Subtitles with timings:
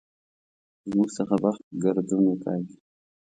[0.89, 2.75] زموږ څخه بخت ګردون وکاږي.